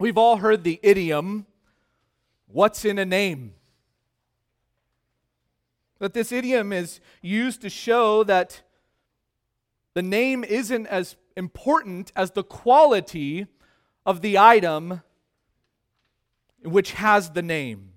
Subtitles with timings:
[0.00, 1.46] We've all heard the idiom,
[2.46, 3.54] what's in a name?
[5.98, 8.62] But this idiom is used to show that
[9.94, 13.48] the name isn't as important as the quality
[14.06, 15.02] of the item
[16.62, 17.90] which has the name.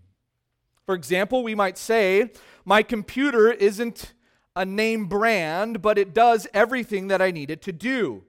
[0.87, 2.31] For example, we might say,
[2.65, 4.13] My computer isn't
[4.55, 8.23] a name brand, but it does everything that I need it to do.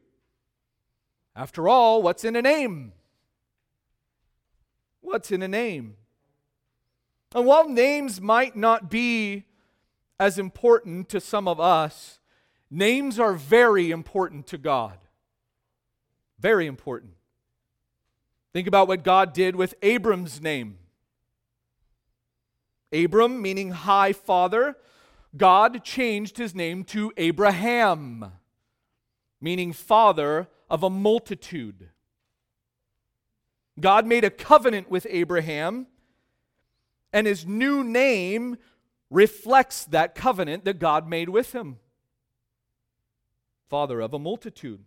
[1.34, 2.93] After all, what's in a name?
[5.13, 5.96] What's in a name?
[7.35, 9.45] And while names might not be
[10.19, 12.19] as important to some of us,
[12.71, 14.96] names are very important to God.
[16.39, 17.13] Very important.
[18.55, 20.79] Think about what God did with Abram's name.
[22.91, 24.79] Abram, meaning high father,
[25.36, 28.33] God changed his name to Abraham,
[29.43, 31.91] meaning father of a multitude.
[33.83, 35.86] God made a covenant with Abraham,
[37.12, 38.56] and his new name
[39.11, 41.78] reflects that covenant that God made with him.
[43.69, 44.84] Father of a multitude.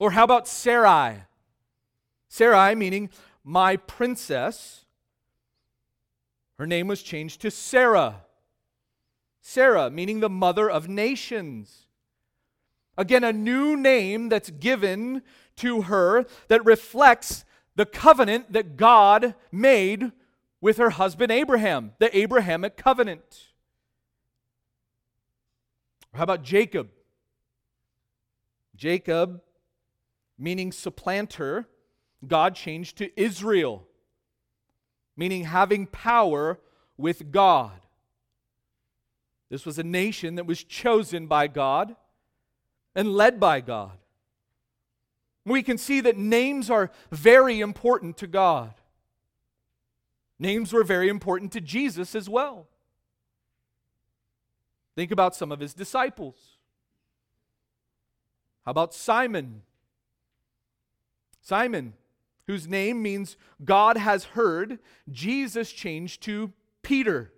[0.00, 1.22] Or how about Sarai?
[2.28, 3.10] Sarai, meaning
[3.44, 4.84] my princess,
[6.58, 8.22] her name was changed to Sarah.
[9.40, 11.86] Sarah, meaning the mother of nations.
[12.98, 15.22] Again, a new name that's given
[15.56, 17.44] to her that reflects
[17.76, 20.10] the covenant that God made
[20.60, 23.48] with her husband Abraham, the Abrahamic covenant.
[26.14, 26.88] How about Jacob?
[28.74, 29.42] Jacob,
[30.38, 31.68] meaning supplanter,
[32.26, 33.86] God changed to Israel,
[35.16, 36.58] meaning having power
[36.96, 37.80] with God.
[39.50, 41.94] This was a nation that was chosen by God
[42.94, 43.98] and led by God.
[45.46, 48.74] We can see that names are very important to God.
[50.38, 52.66] Names were very important to Jesus as well.
[54.96, 56.58] Think about some of his disciples.
[58.64, 59.62] How about Simon?
[61.40, 61.94] Simon,
[62.48, 67.32] whose name means God has heard, Jesus changed to Peter.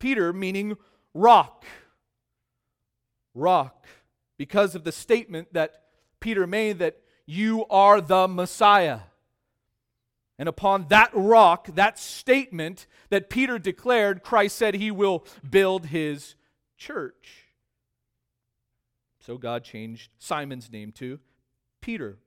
[0.00, 0.76] Peter meaning
[1.14, 1.64] rock.
[3.32, 3.86] Rock.
[4.36, 5.84] Because of the statement that
[6.18, 9.00] Peter made that you are the Messiah.
[10.38, 16.34] And upon that rock, that statement that Peter declared, Christ said he will build his
[16.76, 17.46] church.
[19.20, 21.18] So God changed Simon's name to
[21.80, 22.18] Peter.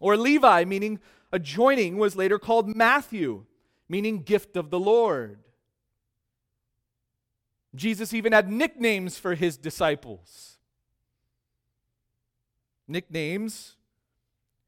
[0.00, 1.00] Or Levi, meaning
[1.32, 3.46] adjoining, was later called Matthew,
[3.88, 5.38] meaning gift of the Lord.
[7.74, 10.53] Jesus even had nicknames for his disciples.
[12.86, 13.76] Nicknames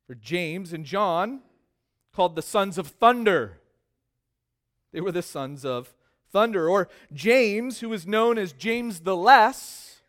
[0.07, 1.41] for James and John
[2.13, 3.61] called the sons of thunder.
[4.93, 5.95] They were the sons of
[6.31, 6.69] thunder.
[6.69, 10.01] Or James, who was known as James the Less,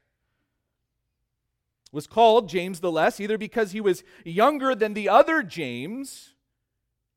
[1.92, 6.34] was called James the Less either because he was younger than the other James,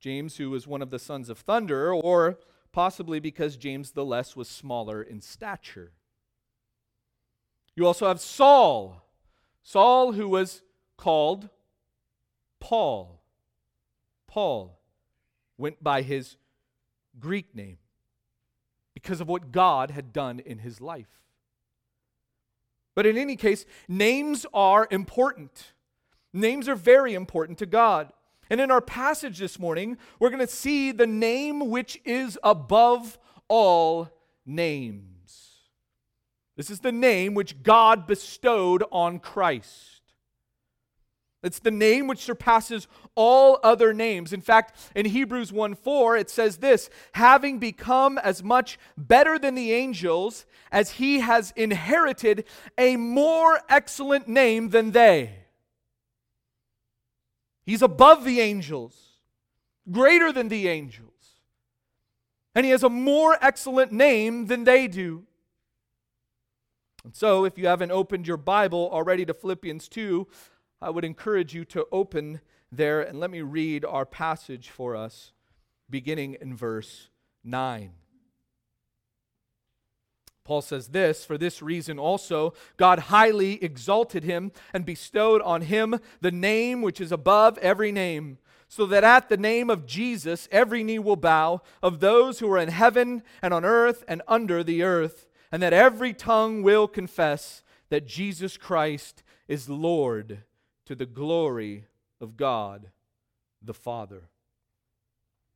[0.00, 2.38] James, who was one of the sons of thunder, or
[2.72, 5.92] possibly because James the Less was smaller in stature.
[7.76, 9.04] You also have Saul,
[9.62, 10.62] Saul, who was
[11.00, 11.48] called
[12.60, 13.22] Paul.
[14.26, 14.78] Paul
[15.56, 16.36] went by his
[17.18, 17.78] Greek name
[18.92, 21.08] because of what God had done in his life.
[22.94, 25.72] But in any case, names are important.
[26.34, 28.12] Names are very important to God.
[28.50, 33.18] And in our passage this morning, we're going to see the name which is above
[33.48, 34.10] all
[34.44, 35.48] names.
[36.58, 39.99] This is the name which God bestowed on Christ.
[41.42, 44.32] It's the name which surpasses all other names.
[44.32, 49.54] In fact, in Hebrews 1 4, it says this having become as much better than
[49.54, 52.44] the angels as he has inherited
[52.76, 55.34] a more excellent name than they.
[57.64, 58.94] He's above the angels,
[59.90, 61.06] greater than the angels.
[62.54, 65.24] And he has a more excellent name than they do.
[67.04, 70.26] And so, if you haven't opened your Bible already to Philippians 2,
[70.82, 72.40] I would encourage you to open
[72.72, 75.32] there and let me read our passage for us,
[75.90, 77.08] beginning in verse
[77.44, 77.90] 9.
[80.44, 86.00] Paul says this For this reason also, God highly exalted him and bestowed on him
[86.22, 90.82] the name which is above every name, so that at the name of Jesus every
[90.82, 94.82] knee will bow, of those who are in heaven and on earth and under the
[94.82, 100.44] earth, and that every tongue will confess that Jesus Christ is Lord
[100.90, 101.86] to the glory
[102.20, 102.90] of God
[103.62, 104.24] the Father.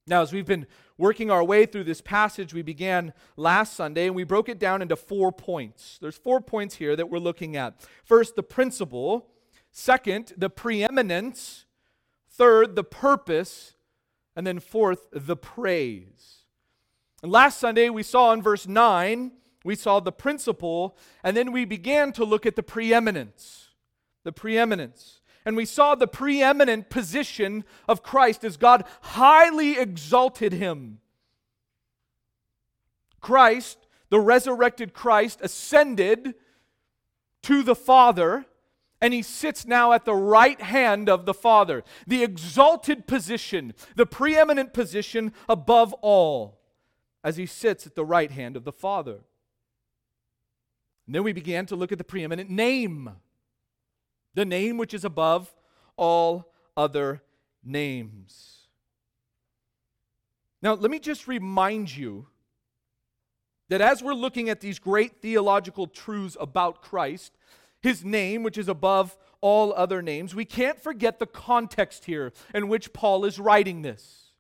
[0.07, 4.15] Now, as we've been working our way through this passage, we began last Sunday and
[4.15, 5.99] we broke it down into four points.
[6.01, 7.85] There's four points here that we're looking at.
[8.05, 9.27] First, the principle.
[9.73, 11.65] Second, the preeminence.
[12.31, 13.75] Third, the purpose.
[14.37, 16.45] And then fourth, the praise.
[17.25, 19.33] And last Sunday, we saw in verse 9,
[19.65, 23.71] we saw the principle, and then we began to look at the preeminence.
[24.23, 25.23] The preeminence.
[25.45, 31.01] And we saw the preeminent position of Christ as God highly exalted him.
[33.21, 36.35] Christ, the resurrected Christ, ascended
[37.43, 38.47] to the Father,
[39.01, 41.85] and he sits now at the right hand of the Father.
[42.07, 46.61] The exalted position, the preeminent position above all,
[47.23, 49.21] as he sits at the right hand of the Father.
[51.07, 53.11] And then we began to look at the preeminent name
[54.35, 55.55] the name which is above
[55.97, 57.23] all other
[57.63, 58.69] names.
[60.61, 62.27] Now, let me just remind you
[63.69, 67.37] that as we're looking at these great theological truths about Christ,
[67.81, 72.69] his name, which is above all other names, we can't forget the context here in
[72.69, 74.33] which Paul is writing this.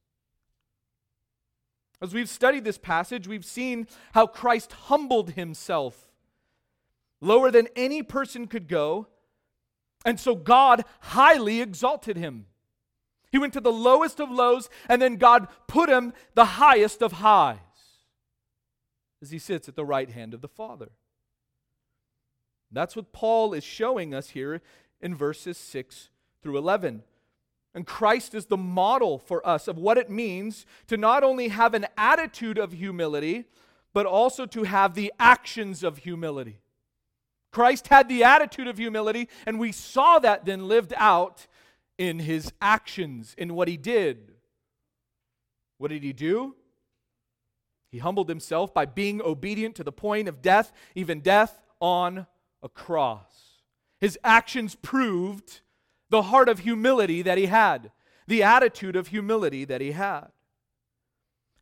[2.00, 6.10] As we've studied this passage, we've seen how Christ humbled himself
[7.20, 9.08] lower than any person could go
[10.04, 12.46] and so God highly exalted him.
[13.32, 17.12] He went to the lowest of lows, and then God put him the highest of
[17.12, 17.58] highs
[19.20, 20.90] as he sits at the right hand of the Father.
[22.70, 24.60] That's what Paul is showing us here
[25.00, 26.10] in verses 6
[26.42, 27.02] through 11.
[27.74, 31.74] And Christ is the model for us of what it means to not only have
[31.74, 33.46] an attitude of humility,
[33.92, 36.60] but also to have the actions of humility.
[37.54, 41.46] Christ had the attitude of humility, and we saw that then lived out
[41.96, 44.32] in his actions, in what he did.
[45.78, 46.56] What did he do?
[47.92, 52.26] He humbled himself by being obedient to the point of death, even death on
[52.60, 53.60] a cross.
[54.00, 55.60] His actions proved
[56.10, 57.92] the heart of humility that he had,
[58.26, 60.26] the attitude of humility that he had.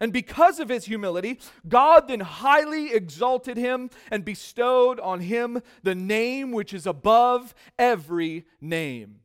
[0.03, 1.39] And because of his humility,
[1.69, 8.45] God then highly exalted him and bestowed on him the name which is above every
[8.61, 9.21] name.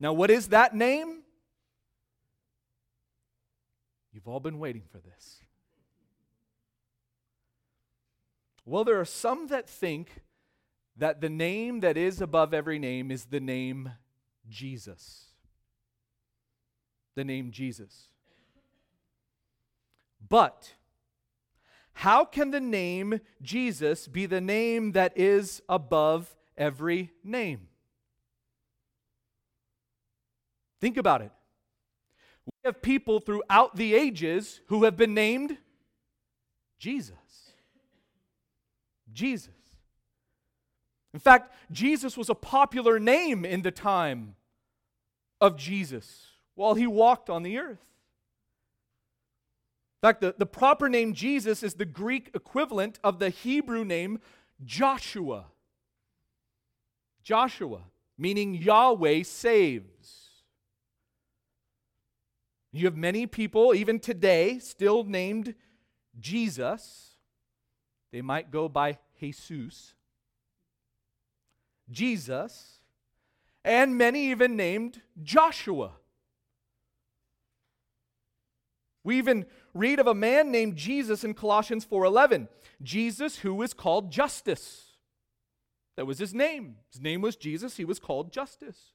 [0.00, 1.22] Now, what is that name?
[4.12, 5.40] You've all been waiting for this.
[8.66, 10.10] Well, there are some that think
[10.98, 13.92] that the name that is above every name is the name
[14.50, 15.28] Jesus.
[17.14, 18.09] The name Jesus.
[20.30, 20.74] But
[21.92, 27.68] how can the name Jesus be the name that is above every name?
[30.80, 31.32] Think about it.
[32.46, 35.58] We have people throughout the ages who have been named
[36.78, 37.16] Jesus.
[39.12, 39.50] Jesus.
[41.12, 44.36] In fact, Jesus was a popular name in the time
[45.40, 47.89] of Jesus while he walked on the earth.
[50.02, 54.20] In fact, the, the proper name Jesus is the Greek equivalent of the Hebrew name
[54.64, 55.46] Joshua.
[57.22, 57.82] Joshua,
[58.16, 60.30] meaning Yahweh saves.
[62.72, 65.54] You have many people, even today, still named
[66.18, 67.16] Jesus.
[68.10, 69.92] They might go by Jesus.
[71.90, 72.78] Jesus.
[73.64, 75.92] And many even named Joshua.
[79.02, 82.48] We even read of a man named Jesus in Colossians 4:11.
[82.82, 84.96] Jesus who is called Justus.
[85.96, 86.76] That was his name.
[86.92, 87.76] His name was Jesus.
[87.76, 88.92] He was called Justus.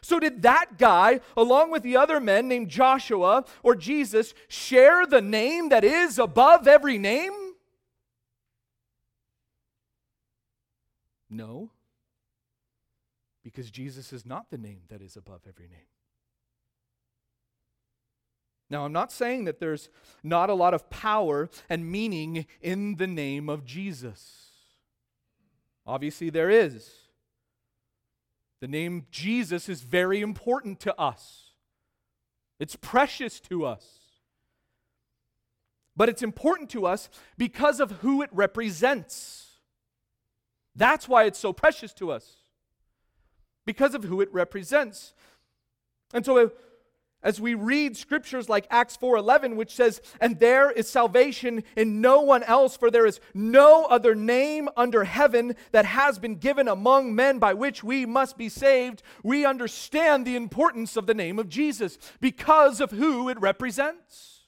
[0.00, 5.22] So, did that guy, along with the other men named Joshua or Jesus, share the
[5.22, 7.32] name that is above every name?
[11.28, 11.70] No,
[13.42, 15.86] because Jesus is not the name that is above every name.
[18.68, 19.88] Now, I'm not saying that there's
[20.22, 24.50] not a lot of power and meaning in the name of Jesus.
[25.86, 26.90] Obviously, there is.
[28.60, 31.52] The name Jesus is very important to us,
[32.58, 33.84] it's precious to us.
[35.98, 37.08] But it's important to us
[37.38, 39.60] because of who it represents.
[40.74, 42.36] That's why it's so precious to us,
[43.64, 45.14] because of who it represents.
[46.12, 46.52] And so,
[47.26, 52.20] as we read scriptures like Acts 4:11 which says and there is salvation in no
[52.20, 57.16] one else for there is no other name under heaven that has been given among
[57.16, 59.02] men by which we must be saved.
[59.24, 64.44] We understand the importance of the name of Jesus because of who it represents.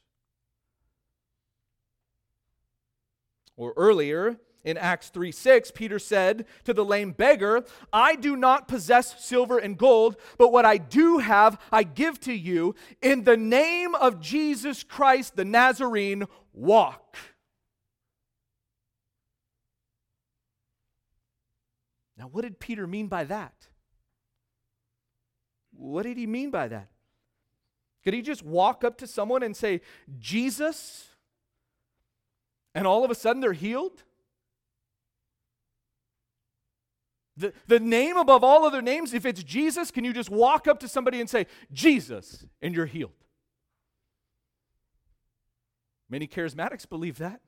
[3.57, 8.69] Or earlier in Acts 3 6, Peter said to the lame beggar, I do not
[8.69, 12.75] possess silver and gold, but what I do have, I give to you.
[13.01, 17.17] In the name of Jesus Christ the Nazarene, walk.
[22.19, 23.69] Now, what did Peter mean by that?
[25.73, 26.91] What did he mean by that?
[28.05, 29.81] Could he just walk up to someone and say,
[30.19, 31.07] Jesus?
[32.75, 34.03] And all of a sudden they're healed?
[37.39, 40.81] The, the name above all other names, if it's Jesus, can you just walk up
[40.81, 43.13] to somebody and say, Jesus, and you're healed?
[46.11, 47.41] Many charismatics believe that.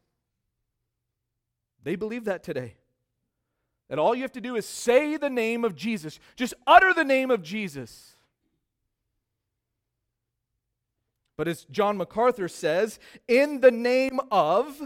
[1.83, 2.77] They believe that today.
[3.89, 7.05] That all you have to do is say the name of Jesus, just utter the
[7.05, 8.13] name of Jesus.
[11.37, 14.81] But as John MacArthur says, in the name of,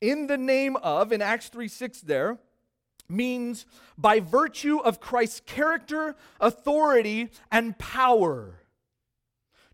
[0.00, 2.38] in the name of, in Acts 3 6 there,
[3.08, 3.66] means
[3.98, 8.60] by virtue of Christ's character, authority, and power.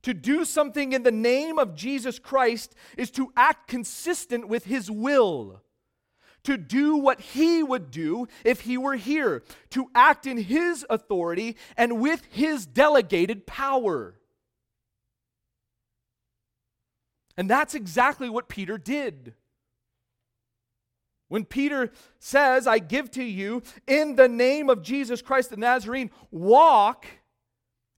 [0.03, 4.91] To do something in the name of Jesus Christ is to act consistent with his
[4.91, 5.63] will.
[6.45, 9.43] To do what he would do if he were here.
[9.71, 14.15] To act in his authority and with his delegated power.
[17.37, 19.35] And that's exactly what Peter did.
[21.29, 26.11] When Peter says, I give to you in the name of Jesus Christ the Nazarene,
[26.31, 27.07] walk,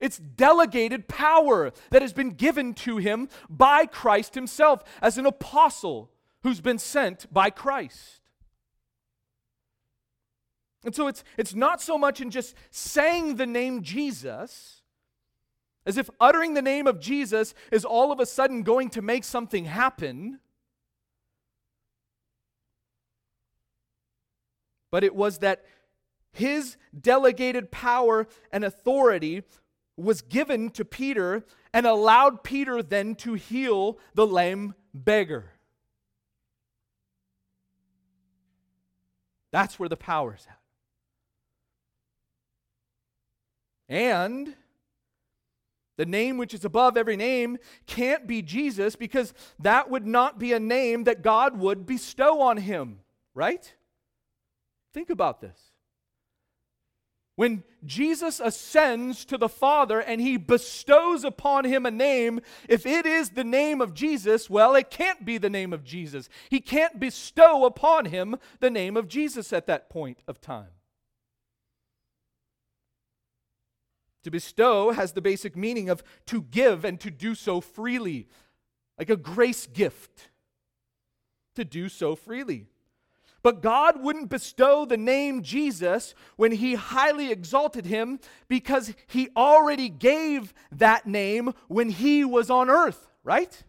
[0.00, 6.10] it's delegated power that has been given to him by Christ himself as an apostle
[6.42, 8.20] who's been sent by Christ.
[10.84, 14.82] And so it's, it's not so much in just saying the name Jesus,
[15.84, 19.25] as if uttering the name of Jesus is all of a sudden going to make
[19.25, 20.40] something happen.
[24.90, 25.64] But it was that
[26.32, 29.42] his delegated power and authority
[29.97, 35.52] was given to Peter and allowed Peter then to heal the lame beggar.
[39.52, 40.56] That's where the power's at.
[43.88, 44.54] And
[45.97, 50.52] the name which is above every name can't be Jesus because that would not be
[50.52, 53.00] a name that God would bestow on him,
[53.35, 53.75] right?
[54.92, 55.59] Think about this.
[57.37, 63.06] When Jesus ascends to the Father and he bestows upon him a name, if it
[63.06, 66.28] is the name of Jesus, well, it can't be the name of Jesus.
[66.50, 70.68] He can't bestow upon him the name of Jesus at that point of time.
[74.25, 78.28] To bestow has the basic meaning of to give and to do so freely,
[78.99, 80.28] like a grace gift.
[81.54, 82.66] To do so freely.
[83.42, 89.88] But God wouldn't bestow the name Jesus when he highly exalted him because he already
[89.88, 93.62] gave that name when he was on earth, right?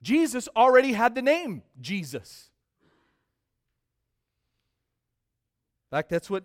[0.00, 2.50] Jesus already had the name Jesus.
[5.90, 6.44] In fact, that's what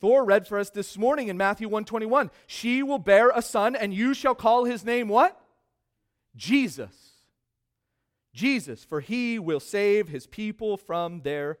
[0.00, 2.30] Thor read for us this morning in Matthew 121.
[2.46, 5.40] She will bear a son, and you shall call his name what?
[6.34, 7.05] Jesus.
[8.36, 11.58] Jesus, for he will save his people from their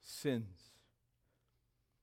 [0.00, 0.72] sins.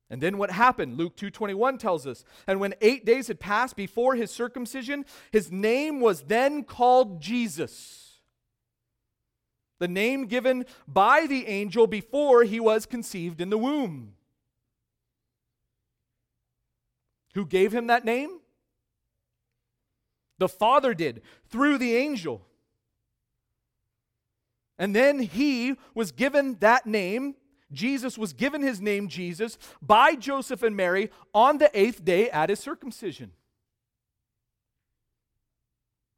[0.10, 0.98] And then what happened?
[0.98, 6.00] Luke 2:21 tells us, and when 8 days had passed before his circumcision, his name
[6.00, 8.22] was then called Jesus.
[9.80, 14.16] The name given by the angel before he was conceived in the womb.
[17.34, 18.40] Who gave him that name?
[20.38, 22.46] The Father did through the angel.
[24.78, 27.36] And then he was given that name.
[27.72, 32.50] Jesus was given his name, Jesus, by Joseph and Mary on the eighth day at
[32.50, 33.32] his circumcision.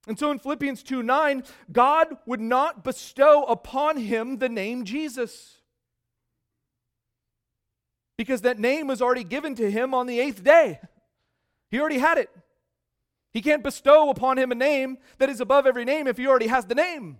[0.07, 5.57] And so in Philippians 2 9, God would not bestow upon him the name Jesus.
[8.17, 10.79] Because that name was already given to him on the eighth day.
[11.69, 12.29] He already had it.
[13.31, 16.47] He can't bestow upon him a name that is above every name if he already
[16.47, 17.17] has the name.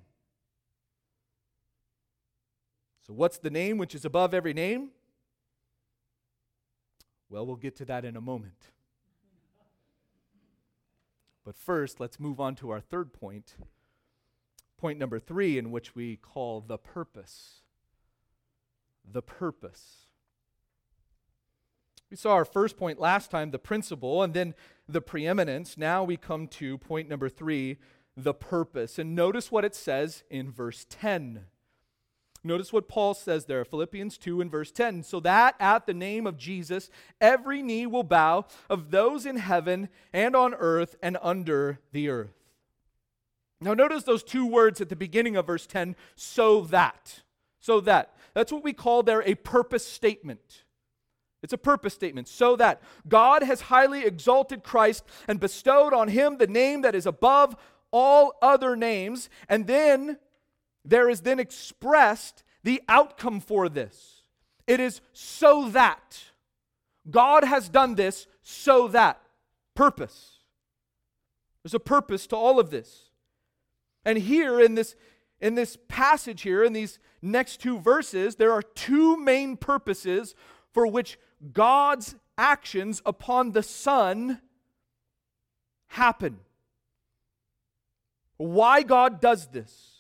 [3.06, 4.90] So, what's the name which is above every name?
[7.30, 8.72] Well, we'll get to that in a moment.
[11.44, 13.56] But first, let's move on to our third point.
[14.78, 17.62] Point number three, in which we call the purpose.
[19.10, 20.08] The purpose.
[22.10, 24.56] We saw our first point last time, the principle, and then
[24.88, 25.78] the preeminence.
[25.78, 27.78] Now we come to point number three,
[28.18, 28.98] the purpose.
[28.98, 31.46] And notice what it says in verse 10.
[32.46, 35.02] Notice what Paul says there, Philippians 2 and verse 10.
[35.02, 39.90] So that at the name of Jesus, every knee will bow of those in heaven
[40.14, 42.36] and on earth and under the earth.
[43.60, 47.24] Now, notice those two words at the beginning of verse 10 so that.
[47.60, 48.16] So that.
[48.36, 50.66] That's what we call there a purpose statement.
[51.42, 52.28] It's a purpose statement.
[52.28, 57.08] So that God has highly exalted Christ and bestowed on him the name that is
[57.08, 57.56] above
[57.90, 59.30] all other names.
[59.50, 60.20] And then
[60.86, 64.22] there is then expressed the outcome for this.
[64.68, 66.24] It is so that.
[67.10, 69.22] God has done this so that.
[69.76, 70.40] Purpose.
[71.64, 73.10] There's a purpose to all of this.
[74.06, 74.96] And here in this
[75.42, 80.34] in this passage here in these next two verses there are two main purposes
[80.72, 81.20] for which
[81.52, 84.42] God's actions upon the Son
[85.88, 86.40] happen.
[88.38, 89.95] Why God does this.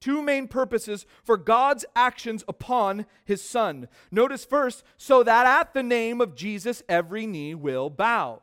[0.00, 3.88] Two main purposes for God's actions upon his Son.
[4.10, 8.42] Notice first, so that at the name of Jesus every knee will bow.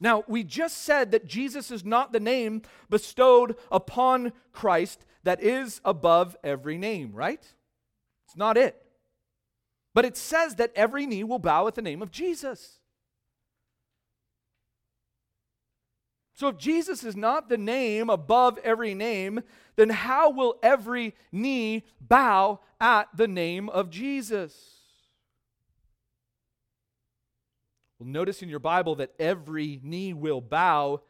[0.00, 5.80] Now, we just said that Jesus is not the name bestowed upon Christ that is
[5.84, 7.40] above every name, right?
[8.26, 8.80] It's not it.
[9.94, 12.80] But it says that every knee will bow at the name of Jesus.
[16.34, 19.42] So if Jesus is not the name above every name,
[19.76, 24.74] then how will every knee bow at the name of Jesus?
[27.98, 31.02] Well, notice in your Bible that every knee will bow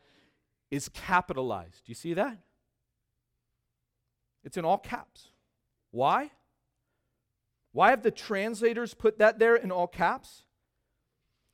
[0.70, 1.86] is capitalized.
[1.86, 2.38] Do you see that?
[4.44, 5.28] It's in all caps.
[5.90, 6.32] Why?
[7.72, 10.44] Why have the translators put that there in all caps?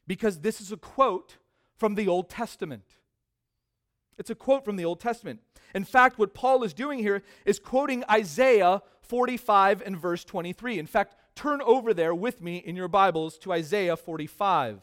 [0.09, 1.37] Because this is a quote
[1.77, 2.97] from the Old Testament.
[4.21, 5.41] It's a quote from the Old Testament.
[5.75, 10.79] In fact, what Paul is doing here is quoting Isaiah 45 and verse 23.
[10.79, 14.83] In fact, turn over there with me in your Bibles to Isaiah 45.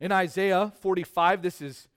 [0.00, 1.88] In Isaiah 45, this is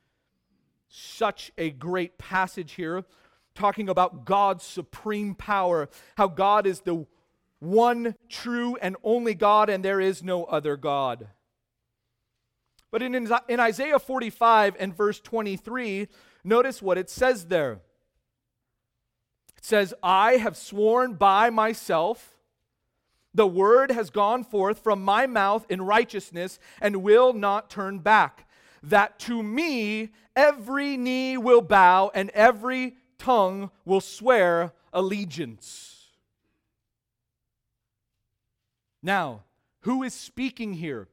[0.90, 3.06] such a great passage here
[3.54, 7.06] talking about God's supreme power, how God is the
[7.60, 11.28] one true and only God, and there is no other God.
[12.96, 13.14] But in,
[13.50, 16.08] in Isaiah 45 and verse 23,
[16.46, 17.82] notice what it says there.
[19.58, 22.38] It says, I have sworn by myself,
[23.34, 28.48] the word has gone forth from my mouth in righteousness and will not turn back,
[28.82, 36.12] that to me every knee will bow and every tongue will swear allegiance.
[39.04, 39.44] Now,
[39.82, 41.10] who is speaking here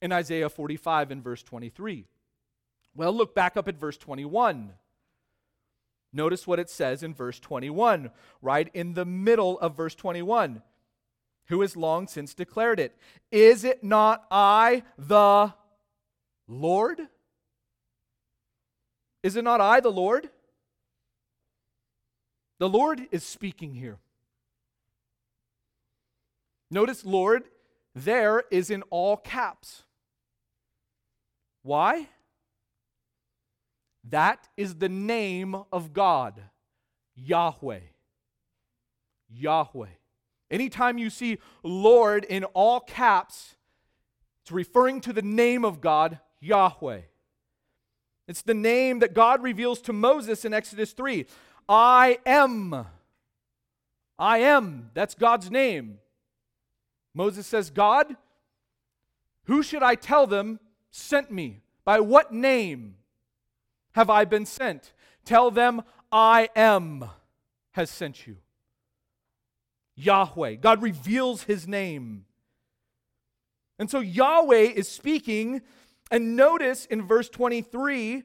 [0.00, 2.06] in Isaiah 45 and verse 23?
[2.94, 4.72] Well, look back up at verse 21.
[6.12, 10.62] Notice what it says in verse 21, right in the middle of verse 21.
[11.48, 12.96] Who has long since declared it?
[13.30, 15.52] Is it not I, the
[16.48, 17.00] Lord?
[19.22, 20.30] Is it not I, the Lord?
[22.58, 23.98] The Lord is speaking here.
[26.70, 27.44] Notice, Lord,
[27.94, 29.84] there is in all caps.
[31.66, 32.06] Why?
[34.08, 36.40] That is the name of God,
[37.16, 37.80] Yahweh.
[39.28, 39.88] Yahweh.
[40.48, 43.56] Anytime you see Lord in all caps,
[44.42, 47.00] it's referring to the name of God, Yahweh.
[48.28, 51.26] It's the name that God reveals to Moses in Exodus 3.
[51.68, 52.86] I am.
[54.16, 54.92] I am.
[54.94, 55.98] That's God's name.
[57.12, 58.14] Moses says, God,
[59.46, 61.62] who should I tell them sent me?
[61.84, 62.96] By what name
[63.92, 64.92] have I been sent?
[65.24, 67.04] Tell them, I am
[67.72, 68.36] has sent you.
[69.94, 70.54] Yahweh.
[70.56, 72.24] God reveals his name.
[73.78, 75.62] And so Yahweh is speaking,
[76.10, 78.22] and notice in verse 23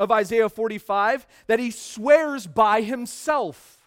[0.00, 3.83] of Isaiah 45 that he swears by himself.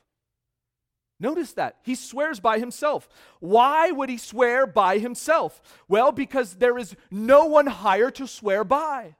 [1.20, 1.78] Notice that.
[1.84, 3.10] He swears by himself.
[3.40, 5.62] Why would he swear by himself?
[5.88, 9.16] Well, because there is no one higher to swear by.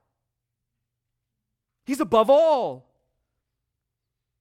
[1.86, 2.86] He's above all.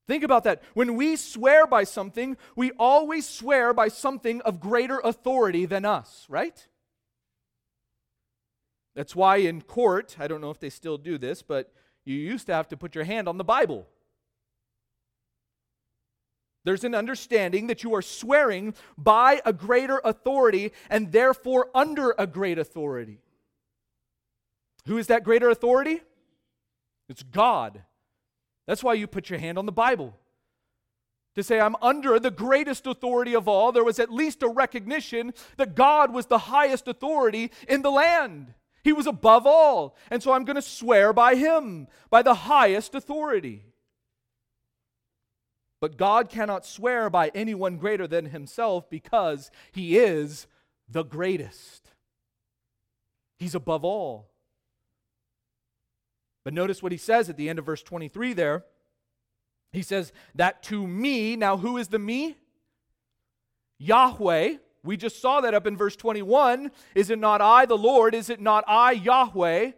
[0.07, 0.63] Think about that.
[0.75, 6.27] When we swear by something, we always swear by something of greater authority than us,
[6.29, 6.67] right?
[8.95, 11.73] That's why in court, I don't know if they still do this, but
[12.05, 13.87] you used to have to put your hand on the Bible.
[16.67, 22.27] There's an understanding that you are swearing by a greater authority and therefore under a
[22.27, 23.21] great authority.
[24.87, 26.01] Who is that greater authority?
[27.09, 27.83] It's God.
[28.67, 30.19] That's why you put your hand on the Bible.
[31.37, 35.35] To say, I'm under the greatest authority of all, there was at least a recognition
[35.59, 38.55] that God was the highest authority in the land.
[38.83, 39.97] He was above all.
[40.11, 43.63] And so I'm going to swear by him, by the highest authority.
[45.87, 50.49] But God cannot swear by anyone greater than himself because he is
[50.89, 51.93] the greatest.
[53.39, 54.29] He's above all.
[56.43, 58.65] But notice what he says at the end of verse 23 there.
[59.71, 62.37] He says, That to me, now who is the me?
[63.79, 66.73] Yahweh, we just saw that up in verse 21.
[66.97, 68.13] Is it not I, the Lord?
[68.13, 69.71] Is it not I, Yahweh?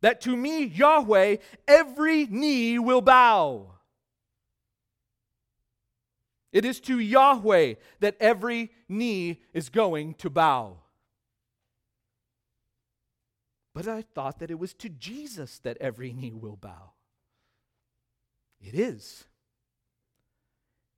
[0.00, 3.73] That to me, Yahweh, every knee will bow.
[6.54, 10.78] It is to Yahweh that every knee is going to bow.
[13.74, 16.92] But I thought that it was to Jesus that every knee will bow.
[18.60, 19.24] It is.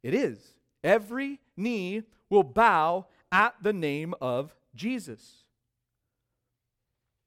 [0.02, 0.38] It is.
[0.84, 5.44] Every knee will bow at the name of Jesus.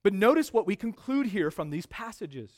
[0.04, 2.52] But notice what we conclude here from these passages.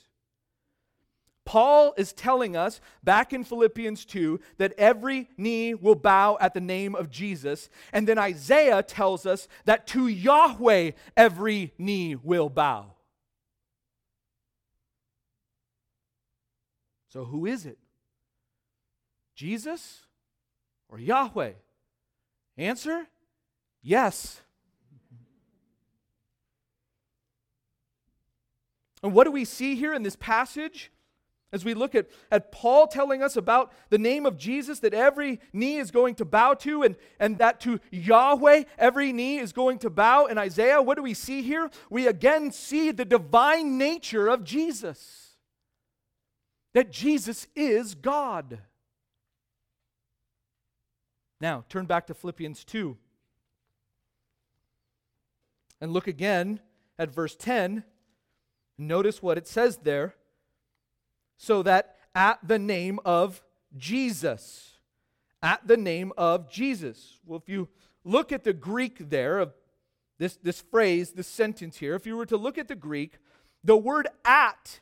[1.45, 6.61] Paul is telling us back in Philippians 2 that every knee will bow at the
[6.61, 7.69] name of Jesus.
[7.91, 12.93] And then Isaiah tells us that to Yahweh every knee will bow.
[17.09, 17.77] So who is it?
[19.35, 20.05] Jesus
[20.87, 21.53] or Yahweh?
[22.57, 23.07] Answer
[23.81, 24.41] Yes.
[29.03, 30.91] And what do we see here in this passage?
[31.53, 35.41] As we look at, at Paul telling us about the name of Jesus that every
[35.51, 39.77] knee is going to bow to, and, and that to Yahweh every knee is going
[39.79, 40.27] to bow.
[40.27, 41.69] In Isaiah, what do we see here?
[41.89, 45.35] We again see the divine nature of Jesus.
[46.73, 48.59] That Jesus is God.
[51.41, 52.95] Now, turn back to Philippians 2
[55.81, 56.61] and look again
[56.97, 57.83] at verse 10.
[58.77, 60.15] Notice what it says there.
[61.41, 63.41] So that at the name of
[63.75, 64.73] Jesus,
[65.41, 67.17] at the name of Jesus.
[67.25, 67.67] Well, if you
[68.05, 69.51] look at the Greek there of
[70.19, 73.17] this, this phrase, this sentence here, if you were to look at the Greek,
[73.63, 74.81] the word at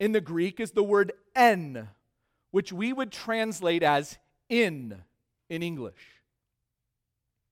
[0.00, 1.90] in the Greek is the word en,
[2.50, 5.00] which we would translate as in
[5.48, 6.22] in English.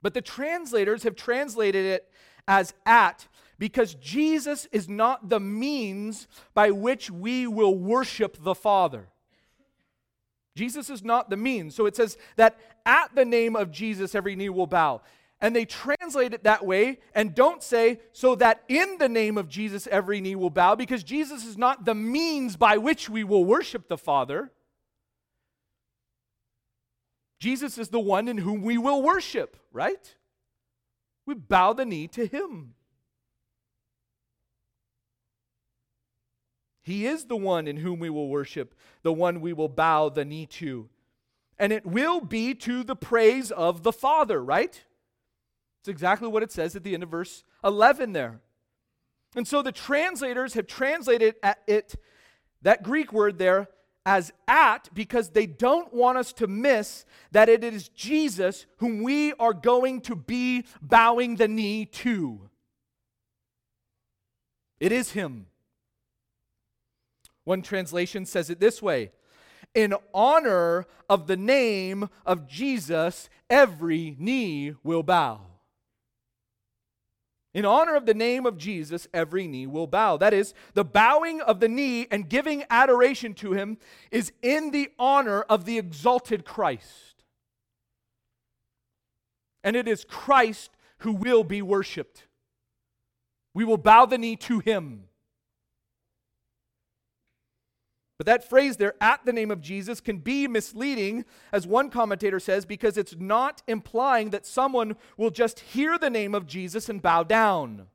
[0.02, 2.10] But the translators have translated it
[2.48, 3.28] as at
[3.64, 9.08] because Jesus is not the means by which we will worship the Father.
[10.54, 11.74] Jesus is not the means.
[11.74, 15.00] So it says that at the name of Jesus, every knee will bow.
[15.40, 19.48] And they translate it that way and don't say, so that in the name of
[19.48, 23.46] Jesus, every knee will bow, because Jesus is not the means by which we will
[23.46, 24.52] worship the Father.
[27.40, 30.16] Jesus is the one in whom we will worship, right?
[31.24, 32.74] We bow the knee to him.
[36.84, 40.24] He is the one in whom we will worship, the one we will bow the
[40.24, 40.90] knee to.
[41.58, 44.82] And it will be to the praise of the Father, right?
[45.80, 48.40] It's exactly what it says at the end of verse 11 there.
[49.34, 51.94] And so the translators have translated it,
[52.60, 53.68] that Greek word there,
[54.04, 59.32] as at because they don't want us to miss that it is Jesus whom we
[59.34, 62.50] are going to be bowing the knee to.
[64.78, 65.46] It is Him.
[67.44, 69.12] One translation says it this way
[69.74, 75.40] In honor of the name of Jesus, every knee will bow.
[77.54, 80.16] In honor of the name of Jesus, every knee will bow.
[80.16, 83.78] That is, the bowing of the knee and giving adoration to him
[84.10, 87.22] is in the honor of the exalted Christ.
[89.62, 92.26] And it is Christ who will be worshiped.
[93.54, 95.04] We will bow the knee to him.
[98.16, 102.38] But that phrase there, at the name of Jesus, can be misleading, as one commentator
[102.38, 107.02] says, because it's not implying that someone will just hear the name of Jesus and
[107.02, 107.88] bow down.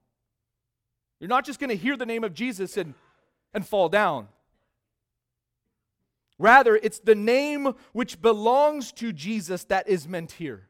[1.20, 2.96] You're not just going to hear the name of Jesus and,
[3.54, 4.28] and fall down.
[6.38, 10.68] Rather, it's the name which belongs to Jesus that is meant here.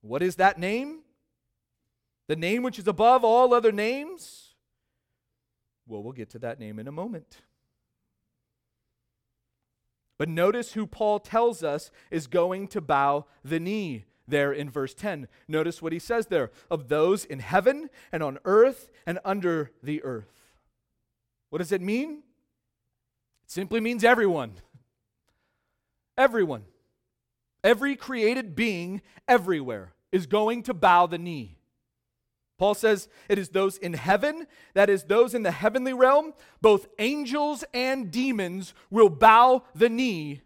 [0.00, 1.00] What is that name?
[2.26, 4.39] The name which is above all other names?
[5.90, 7.38] Well, we'll get to that name in a moment.
[10.18, 14.94] But notice who Paul tells us is going to bow the knee there in verse
[14.94, 15.26] 10.
[15.48, 20.02] Notice what he says there of those in heaven and on earth and under the
[20.04, 20.52] earth.
[21.48, 22.22] What does it mean?
[23.44, 24.52] It simply means everyone.
[26.16, 26.64] Everyone.
[27.64, 31.59] Every created being everywhere is going to bow the knee.
[32.60, 36.88] Paul says it is those in heaven, that is, those in the heavenly realm, both
[36.98, 40.42] angels and demons will bow the knee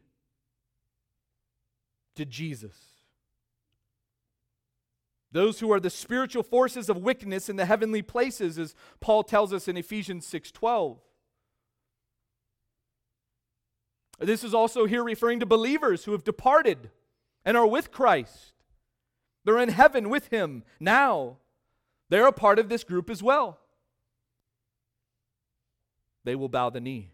[2.14, 2.76] to Jesus.
[5.32, 9.52] Those who are the spiritual forces of wickedness in the heavenly places, as Paul tells
[9.52, 11.00] us in Ephesians 6:12.
[14.20, 16.92] This is also here referring to believers who have departed
[17.44, 18.52] and are with Christ.
[19.42, 21.38] They're in heaven with him now.
[22.08, 23.58] They're a part of this group as well.
[26.24, 27.10] They will bow the knee.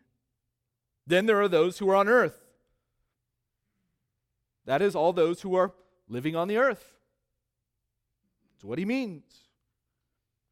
[1.07, 2.39] Then there are those who are on earth.
[4.67, 5.73] That is, all those who are
[6.09, 6.95] living on the earth.
[8.53, 9.25] That's what he means.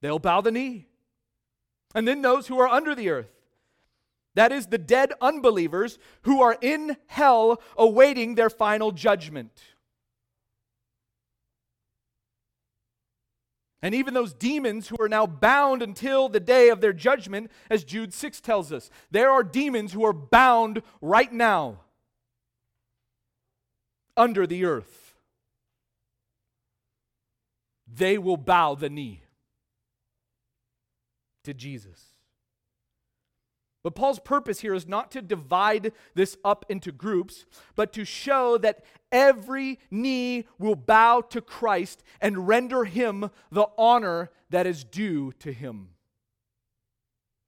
[0.01, 0.87] They'll bow the knee.
[1.95, 3.31] And then those who are under the earth.
[4.35, 9.63] That is, the dead unbelievers who are in hell awaiting their final judgment.
[13.81, 17.85] And even those demons who are now bound until the day of their judgment, as
[17.85, 21.81] Jude 6 tells us, there are demons who are bound right now
[24.17, 25.15] under the earth.
[27.87, 29.23] They will bow the knee
[31.45, 32.15] to Jesus.
[33.89, 38.59] But Paul's purpose here is not to divide this up into groups, but to show
[38.59, 45.33] that every knee will bow to Christ and render him the honor that is due
[45.39, 45.89] to him.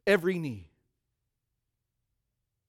[0.07, 0.71] Every knee.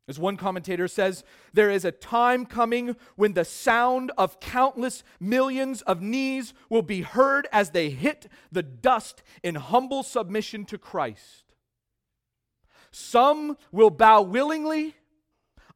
[0.06, 5.82] As one commentator says, there is a time coming when the sound of countless millions
[5.84, 11.51] of knees will be heard as they hit the dust in humble submission to Christ.
[12.92, 14.96] Some will bow willingly,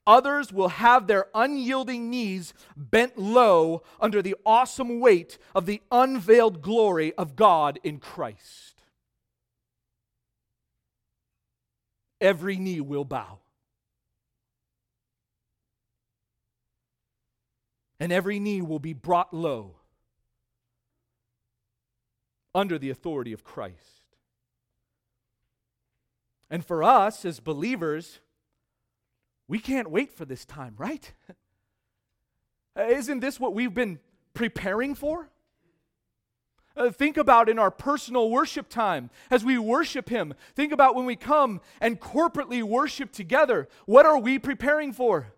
[0.06, 6.62] others will have their unyielding knees bent low under the awesome weight of the unveiled
[6.62, 8.84] glory of God in Christ.
[12.20, 13.40] Every knee will bow.
[18.00, 19.76] And every knee will be brought low
[22.54, 24.05] under the authority of Christ.
[26.50, 28.20] And for us as believers,
[29.48, 31.14] we can't wait for this time, right?
[32.78, 34.00] Isn't this what we've been
[34.34, 35.30] preparing for?
[36.78, 40.34] Uh, think about in our personal worship time as we worship Him.
[40.56, 43.70] Think about when we come and corporately worship together.
[43.86, 45.32] What are we preparing for?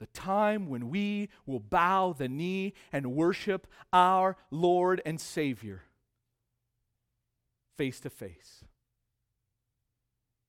[0.00, 5.82] The time when we will bow the knee and worship our Lord and Savior
[7.78, 8.64] face to face.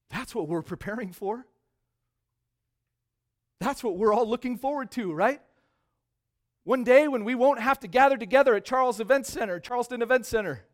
[0.09, 1.45] That's what we're preparing for.
[3.59, 5.39] That's what we're all looking forward to, right?
[6.63, 10.25] One day when we won't have to gather together at Charles Event Center, Charleston Event
[10.25, 10.65] Center.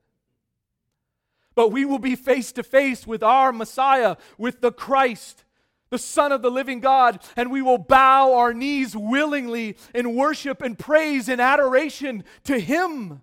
[1.55, 5.43] But we will be face to face with our Messiah, with the Christ,
[5.89, 10.61] the Son of the living God, and we will bow our knees willingly in worship
[10.61, 13.21] and praise and adoration to Him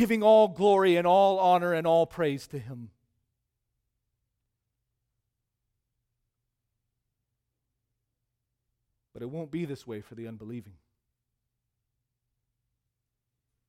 [0.00, 2.88] giving all glory and all honor and all praise to Him.
[9.12, 10.72] But it won't be this way for the unbelieving.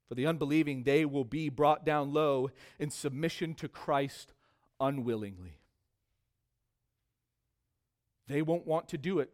[0.08, 4.32] For the unbelieving, they will be brought down low in submission to Christ
[4.80, 5.60] unwillingly.
[8.28, 9.34] They won't want to do it,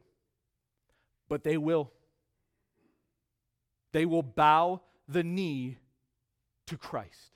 [1.30, 1.92] but they will.
[3.92, 5.78] They will bow the knee
[6.68, 7.32] to Christ.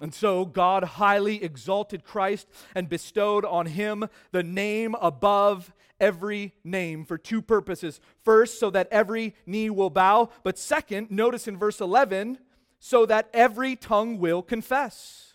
[0.00, 7.04] And so God highly exalted Christ and bestowed on him the name above every name
[7.04, 8.00] for two purposes.
[8.24, 12.38] First, so that every knee will bow, but second, notice in verse 11,
[12.80, 15.34] so that every tongue will confess.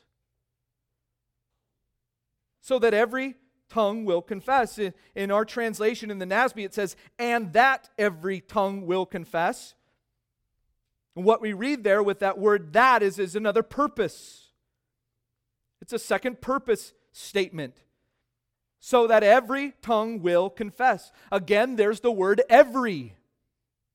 [2.59, 3.35] So that every
[3.69, 4.77] tongue will confess.
[5.15, 9.75] In, our translation in the NASB, it says, and that every tongue will confess.
[11.17, 14.49] And what we read there with that word that is, is another purpose.
[15.81, 17.73] It's a second purpose statement.
[18.79, 21.11] so that every tongue will confess.
[21.31, 23.15] Again, there's the word every.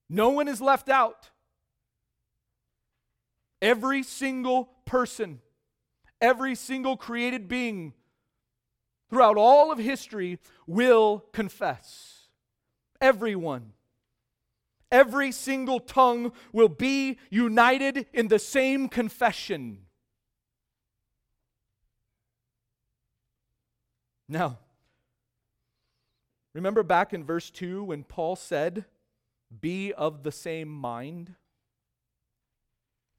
[0.08, 1.30] No one is left out.
[3.60, 5.40] Every single person,
[6.20, 7.94] every single created being
[9.08, 12.26] throughout all of history will confess.
[13.00, 13.72] Everyone.
[14.92, 19.86] Every single tongue will be united in the same confession.
[24.28, 24.58] Now,
[26.52, 28.84] remember back in verse 2 when Paul said,
[29.60, 31.34] Be of the same mind?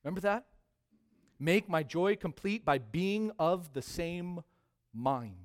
[0.04, 0.46] Remember that?
[1.40, 4.44] Make my joy complete by being of the same
[4.94, 5.38] mind.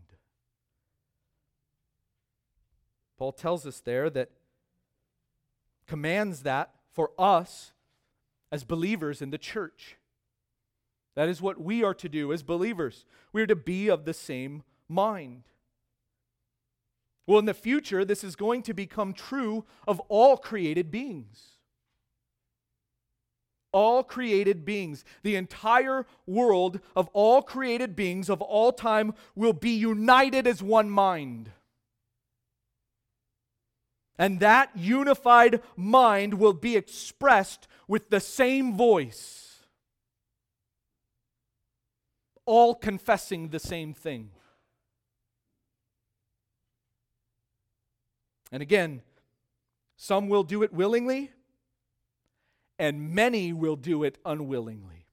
[3.17, 4.31] Paul tells us there that
[5.89, 7.73] commands that for us
[8.53, 9.97] as believers in the church.
[11.17, 13.05] That is what we are to do as believers.
[13.33, 15.45] We are to be of the same mind.
[17.27, 21.57] Well, in the future, this is going to become true of all created beings.
[23.73, 29.71] All created beings, the entire world of all created beings of all time will be
[29.71, 31.51] united as one mind.
[34.19, 39.61] And that unified mind will be expressed with the same voice,
[42.45, 44.33] all confessing the same thing.
[48.51, 49.03] And again,
[49.97, 51.31] some will do it willingly,
[52.79, 55.07] and many will do it unwillingly.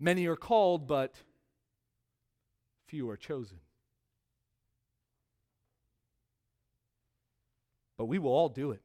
[0.00, 1.14] Many are called, but
[2.86, 3.58] few are chosen.
[7.96, 8.82] But we will all do it.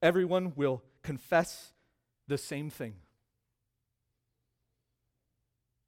[0.00, 1.72] Everyone will confess
[2.28, 2.94] the same thing.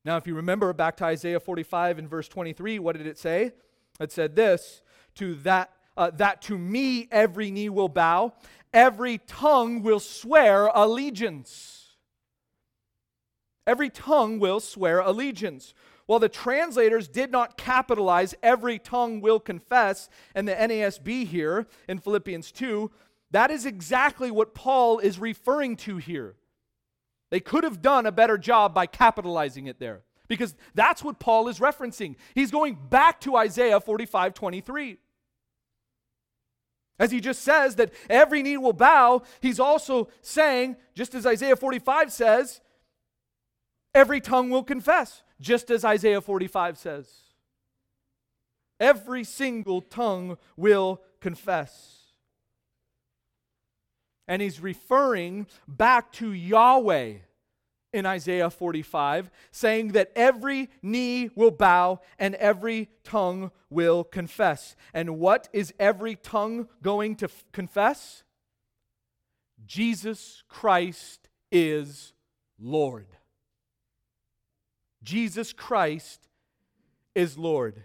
[0.05, 3.53] Now, if you remember back to Isaiah 45 and verse 23, what did it say?
[3.99, 4.83] It said this
[5.15, 8.35] to that, uh, that to me every knee will bow,
[8.73, 11.97] every tongue will swear allegiance.
[13.67, 15.73] Every tongue will swear allegiance.
[16.07, 21.99] While the translators did not capitalize every tongue will confess and the NASB here in
[21.99, 22.91] Philippians 2,
[23.31, 26.37] that is exactly what Paul is referring to here.
[27.31, 31.49] They could have done a better job by capitalizing it there because that's what Paul
[31.49, 32.17] is referencing.
[32.35, 34.99] He's going back to Isaiah 45 23.
[36.97, 41.57] As he just says that every knee will bow, he's also saying, just as Isaiah
[41.57, 42.61] 45 says,
[43.93, 47.11] every tongue will confess just as Isaiah 45 says.
[48.81, 52.13] Every single tongue will confess.
[54.27, 57.15] And he's referring back to Yahweh
[57.93, 64.75] in Isaiah 45, saying that every knee will bow and every tongue will confess.
[64.93, 68.25] And what is every tongue going to f- confess?
[69.65, 72.13] Jesus Christ is
[72.59, 73.07] Lord.
[75.05, 76.29] Jesus Christ
[77.15, 77.85] is Lord.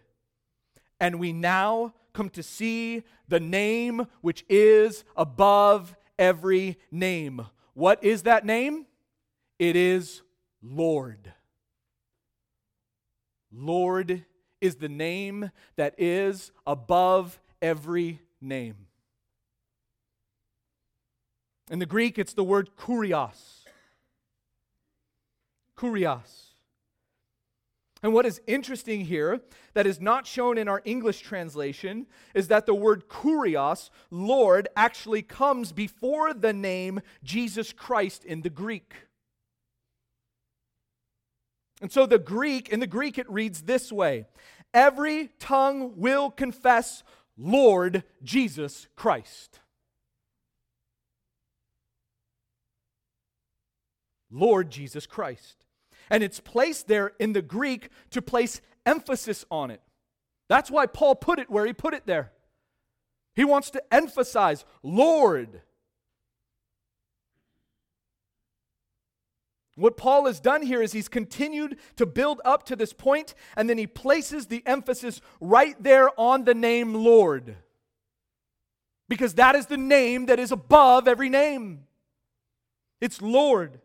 [0.99, 7.45] And we now come to see the name which is above every name.
[7.73, 8.85] What is that name?
[9.59, 10.21] It is
[10.61, 11.33] Lord.
[13.51, 14.25] Lord
[14.61, 18.87] is the name that is above every name.
[21.71, 23.63] In the Greek, it's the word kurios.
[25.77, 26.48] Kurios.
[28.01, 29.41] And what is interesting here,
[29.73, 35.21] that is not shown in our English translation, is that the word kurios, Lord, actually
[35.21, 38.93] comes before the name Jesus Christ in the Greek.
[41.81, 44.27] And so the Greek, in the Greek, it reads this way
[44.73, 47.03] Every tongue will confess
[47.37, 49.59] Lord Jesus Christ.
[54.31, 55.65] Lord Jesus Christ.
[56.09, 59.81] And it's placed there in the Greek to place emphasis on it.
[60.47, 62.31] That's why Paul put it where he put it there.
[63.35, 65.61] He wants to emphasize Lord.
[69.75, 73.69] What Paul has done here is he's continued to build up to this point, and
[73.69, 77.55] then he places the emphasis right there on the name Lord.
[79.07, 81.85] Because that is the name that is above every name.
[82.99, 83.79] It's Lord.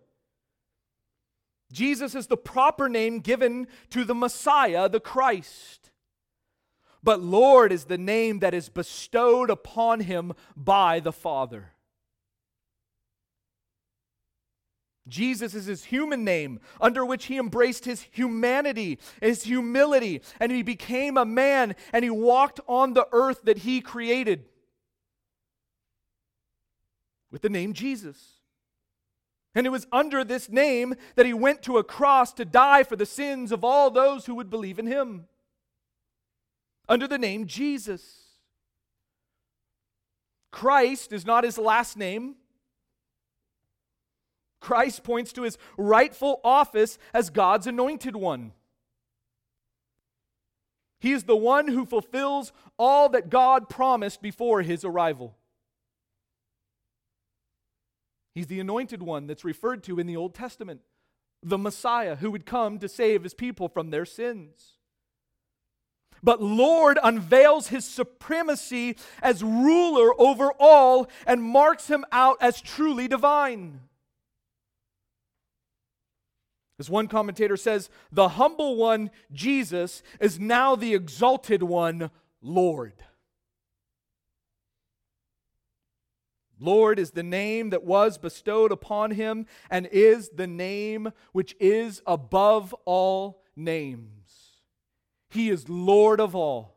[1.75, 5.91] Jesus is the proper name given to the Messiah, the Christ.
[7.03, 11.73] But Lord is the name that is bestowed upon him by the Father.
[15.09, 20.63] Jesus is his human name, under which he embraced his humanity, his humility, and he
[20.63, 24.45] became a man and he walked on the earth that he created
[27.33, 28.44] with the name Jesus.
[29.55, 32.97] And it was under this name that he went to a cross to die for
[32.97, 35.27] the sins of all those who would believe in him.
[36.89, 38.23] Under the name Jesus.
[40.51, 42.37] Christ is not his last name.
[44.61, 48.53] Christ points to his rightful office as God's anointed one.
[50.99, 55.37] He is the one who fulfills all that God promised before his arrival.
[58.35, 60.81] He's the anointed one that's referred to in the Old Testament,
[61.43, 64.73] the Messiah who would come to save his people from their sins.
[66.23, 73.07] But Lord unveils his supremacy as ruler over all and marks him out as truly
[73.07, 73.81] divine.
[76.79, 82.11] As one commentator says, the humble one, Jesus, is now the exalted one,
[82.43, 82.95] Lord.
[86.65, 92.03] Lord is the name that was bestowed upon him and is the name which is
[92.07, 94.61] above all names.
[95.31, 96.77] He is Lord of all.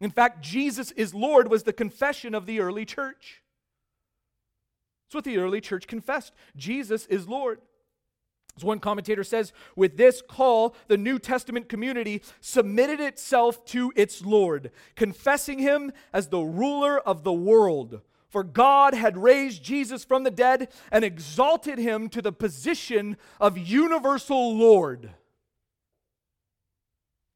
[0.00, 3.42] In fact, Jesus is Lord was the confession of the early church.
[5.06, 6.32] That's what the early church confessed.
[6.56, 7.60] Jesus is Lord.
[8.56, 14.24] As one commentator says, with this call, the New Testament community submitted itself to its
[14.24, 18.00] Lord, confessing him as the ruler of the world.
[18.28, 23.58] For God had raised Jesus from the dead and exalted him to the position of
[23.58, 25.10] universal Lord.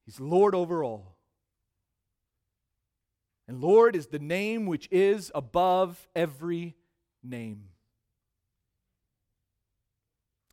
[0.06, 1.16] He's Lord over all.
[3.46, 6.76] And Lord is the name which is above every
[7.22, 7.68] name.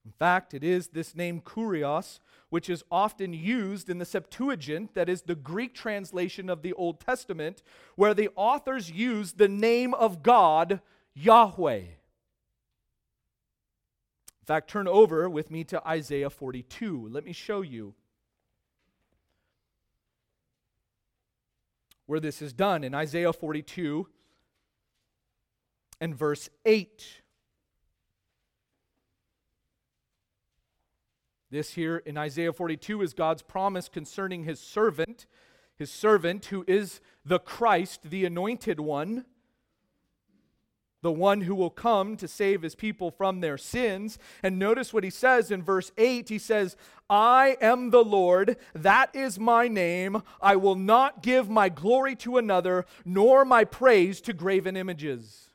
[0.06, 5.10] In fact, it is this name Kurios, which is often used in the Septuagint, that
[5.10, 7.64] is the Greek translation of the Old Testament,
[7.96, 10.80] where the authors use the name of God,
[11.16, 11.78] Yahweh.
[14.46, 17.08] In fact, turn over with me to Isaiah 42.
[17.12, 17.96] Let me show you
[22.06, 22.84] where this is done.
[22.84, 24.08] In Isaiah 42
[26.00, 27.24] and verse 8.
[31.56, 35.26] This here in Isaiah 42 is God's promise concerning his servant,
[35.78, 39.24] his servant who is the Christ, the anointed one,
[41.02, 44.20] the one who will come to save his people from their sins.
[44.44, 46.76] And notice what he says in verse 8 he says,
[47.10, 50.24] I am the Lord, that is my name.
[50.42, 55.52] I will not give my glory to another, nor my praise to graven images.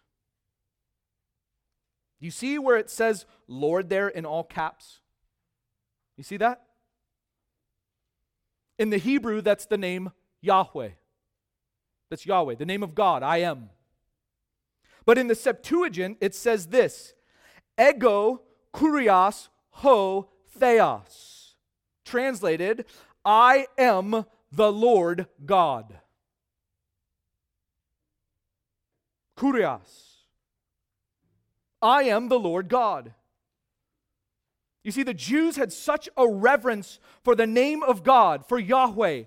[2.21, 5.00] You see where it says Lord there in all caps?
[6.21, 6.61] You see that?
[8.79, 10.13] In the Hebrew, that's the name
[10.43, 10.91] Yahweh.
[12.11, 13.71] That's Yahweh, the name of God, I am.
[15.07, 17.15] But in the Septuagint, it says this
[17.81, 18.43] Ego
[18.75, 21.55] kurios ho theos.
[22.05, 22.85] Translated,
[23.25, 26.01] I am the Lord God.
[29.39, 30.27] Kurios.
[31.81, 33.15] I am the Lord God.
[34.83, 39.25] You see, the Jews had such a reverence for the name of God, for Yahweh,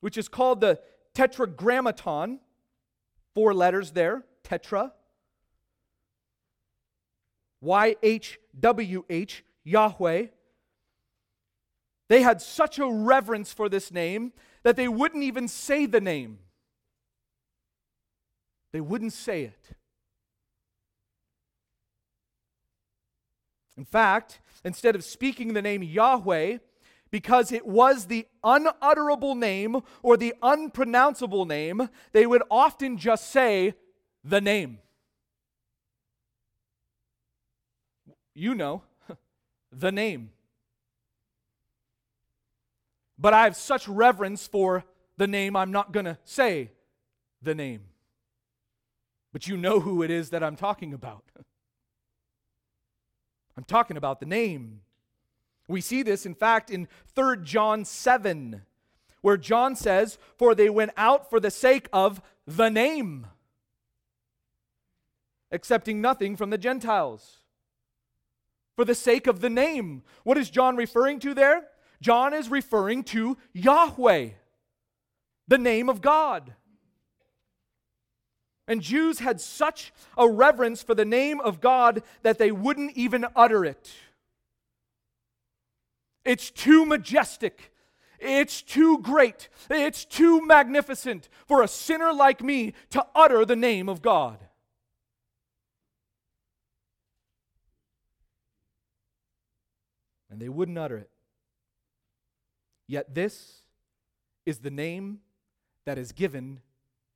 [0.00, 0.78] which is called the
[1.14, 2.40] Tetragrammaton,
[3.34, 4.92] four letters there, Tetra.
[7.64, 10.26] YHWH, Yahweh.
[12.08, 16.38] They had such a reverence for this name that they wouldn't even say the name.
[18.72, 19.76] They wouldn't say it.
[23.78, 26.58] In fact, instead of speaking the name Yahweh,
[27.12, 33.74] because it was the unutterable name or the unpronounceable name, they would often just say
[34.24, 34.78] the name.
[38.34, 38.82] You know,
[39.72, 40.32] the name.
[43.16, 44.84] But I have such reverence for
[45.16, 46.72] the name, I'm not going to say
[47.42, 47.82] the name.
[49.32, 51.24] But you know who it is that I'm talking about.
[53.58, 54.82] I'm talking about the name.
[55.66, 56.86] We see this, in fact, in
[57.16, 58.62] 3 John 7,
[59.20, 63.26] where John says, For they went out for the sake of the name,
[65.50, 67.38] accepting nothing from the Gentiles.
[68.76, 70.04] For the sake of the name.
[70.22, 71.66] What is John referring to there?
[72.00, 74.28] John is referring to Yahweh,
[75.48, 76.54] the name of God.
[78.68, 83.24] And Jews had such a reverence for the name of God that they wouldn't even
[83.34, 83.90] utter it.
[86.22, 87.72] It's too majestic.
[88.20, 89.48] It's too great.
[89.70, 94.38] It's too magnificent for a sinner like me to utter the name of God.
[100.30, 101.10] And they wouldn't utter it.
[102.86, 103.62] Yet this
[104.44, 105.20] is the name
[105.86, 106.60] that is given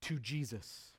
[0.02, 0.91] to Jesus.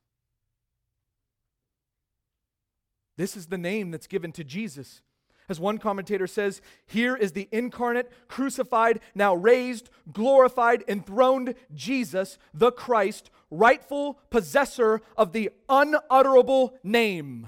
[3.18, 5.01] This is the name that's given to Jesus.
[5.49, 12.72] As one commentator says, here is the incarnate, crucified, now raised, glorified, enthroned Jesus, the
[12.72, 17.47] Christ, rightful possessor of the unutterable name,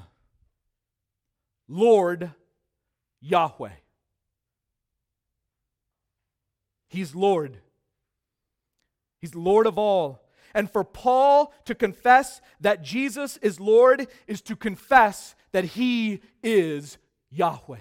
[1.67, 2.31] Lord
[3.21, 3.71] Yahweh.
[6.89, 7.57] He's Lord.
[9.19, 10.21] He's Lord of all.
[10.53, 16.97] And for Paul to confess that Jesus is Lord is to confess that he is
[17.31, 17.77] Yahweh.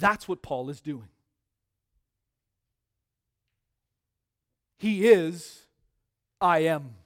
[0.00, 1.06] That's what Paul is doing.
[4.78, 5.60] He is
[6.40, 6.96] I am.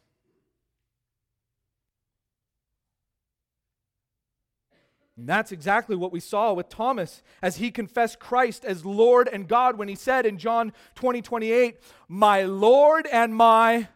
[5.18, 9.46] And that's exactly what we saw with Thomas as he confessed Christ as Lord and
[9.46, 11.78] God when he said in John 20, 28,
[12.08, 13.88] My Lord and my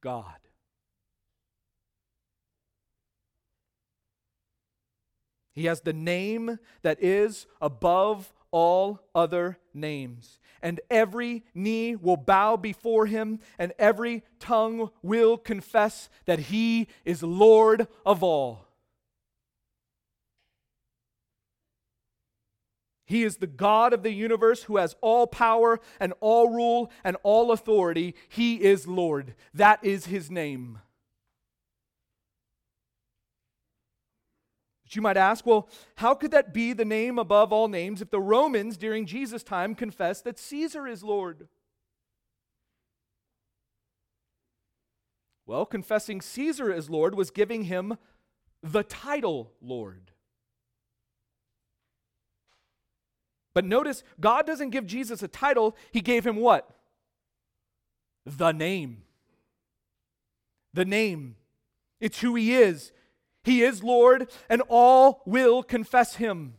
[0.00, 0.35] God.
[5.56, 10.38] He has the name that is above all other names.
[10.60, 17.22] And every knee will bow before him, and every tongue will confess that he is
[17.22, 18.66] Lord of all.
[23.06, 27.16] He is the God of the universe who has all power and all rule and
[27.22, 28.14] all authority.
[28.28, 29.34] He is Lord.
[29.54, 30.80] That is his name.
[34.86, 38.10] But you might ask, well, how could that be the name above all names if
[38.10, 41.48] the Romans during Jesus' time confessed that Caesar is Lord?
[45.44, 47.98] Well, confessing Caesar as Lord was giving him
[48.62, 50.12] the title Lord.
[53.54, 56.70] But notice, God doesn't give Jesus a title, He gave him what?
[58.24, 59.02] The name.
[60.74, 61.34] The name.
[61.98, 62.92] It's who He is.
[63.46, 66.54] He is Lord, and all will confess Him.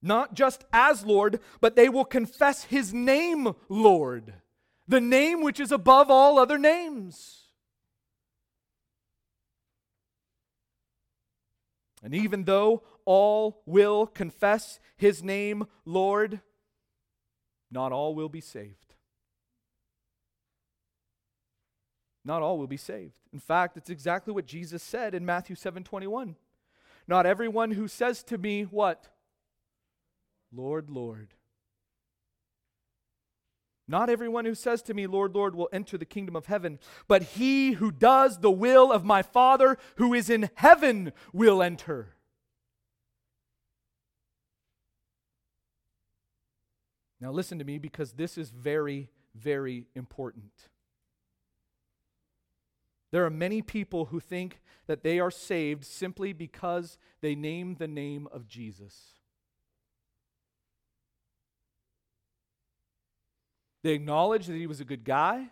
[0.00, 4.32] Not just as Lord, but they will confess His name, Lord,
[4.88, 7.42] the name which is above all other names.
[12.02, 16.40] And even though all will confess his name, Lord,
[17.70, 18.85] not all will be saved.
[22.26, 23.20] Not all will be saved.
[23.32, 26.34] In fact, it's exactly what Jesus said in Matthew 7 21.
[27.06, 29.08] Not everyone who says to me, What?
[30.52, 31.34] Lord, Lord.
[33.86, 37.22] Not everyone who says to me, Lord, Lord, will enter the kingdom of heaven, but
[37.22, 42.16] he who does the will of my Father who is in heaven will enter.
[47.20, 50.50] Now, listen to me because this is very, very important.
[53.16, 57.88] There are many people who think that they are saved simply because they name the
[57.88, 59.14] name of Jesus.
[63.82, 65.46] They acknowledge that he was a good guy.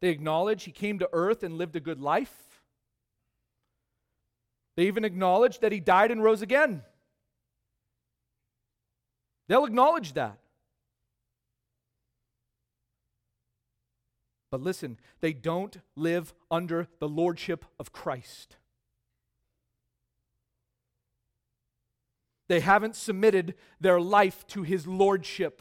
[0.00, 2.62] They acknowledge he came to earth and lived a good life.
[4.76, 6.84] They even acknowledge that he died and rose again.
[9.46, 10.38] They'll acknowledge that.
[14.50, 18.56] But listen, they don't live under the lordship of Christ.
[22.48, 25.60] They haven't submitted their life to his lordship.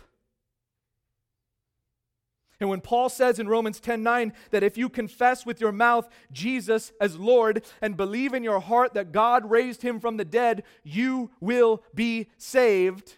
[2.60, 6.10] And when Paul says in Romans 10 9 that if you confess with your mouth
[6.32, 10.64] Jesus as Lord and believe in your heart that God raised him from the dead,
[10.84, 13.18] you will be saved.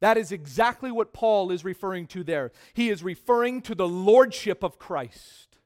[0.00, 2.52] That is exactly what Paul is referring to there.
[2.72, 5.58] He is referring to the lordship of Christ.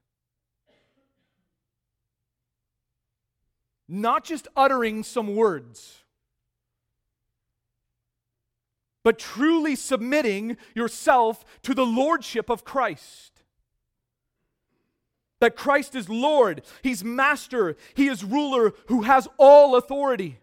[3.86, 6.04] Not just uttering some words,
[9.04, 13.42] but truly submitting yourself to the lordship of Christ.
[15.40, 20.38] That Christ is Lord, He's Master, He is ruler who has all authority.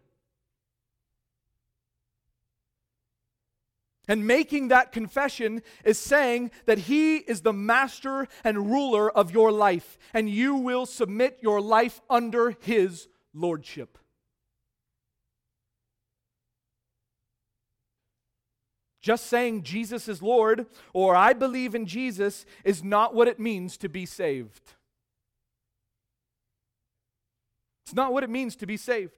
[4.08, 9.52] And making that confession is saying that He is the master and ruler of your
[9.52, 13.98] life, and you will submit your life under His lordship.
[19.02, 23.78] Just saying Jesus is Lord or I believe in Jesus is not what it means
[23.78, 24.74] to be saved.
[27.86, 29.14] It's not what it means to be saved.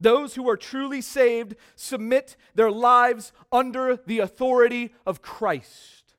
[0.00, 6.14] Those who are truly saved submit their lives under the authority of Christ,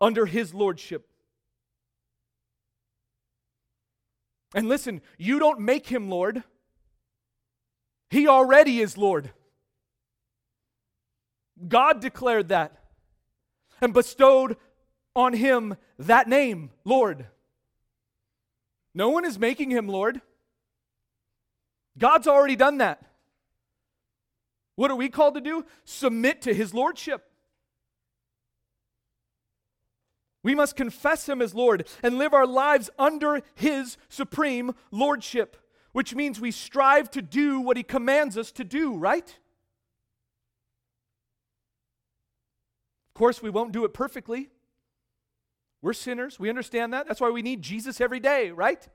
[0.00, 1.06] under his lordship.
[4.54, 6.42] And listen, you don't make him Lord,
[8.10, 9.30] he already is Lord.
[11.68, 12.76] God declared that
[13.80, 14.56] and bestowed
[15.14, 17.26] on him that name, Lord.
[18.94, 20.20] No one is making him Lord.
[21.98, 23.02] God's already done that.
[24.76, 25.64] What are we called to do?
[25.84, 27.30] Submit to his lordship.
[30.42, 35.56] We must confess him as Lord and live our lives under his supreme lordship,
[35.92, 39.38] which means we strive to do what he commands us to do, right?
[43.08, 44.50] Of course, we won't do it perfectly.
[45.80, 46.38] We're sinners.
[46.38, 47.06] We understand that.
[47.06, 48.86] That's why we need Jesus every day, right?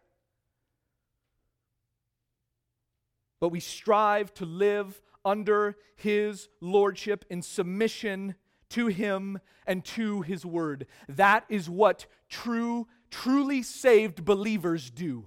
[3.39, 8.35] But we strive to live under his lordship in submission
[8.69, 10.87] to him and to his word.
[11.07, 15.25] That is what true, truly saved believers do.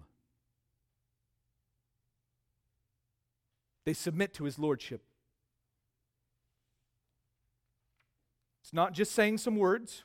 [3.84, 5.02] They submit to his lordship.
[8.62, 10.04] It's not just saying some words,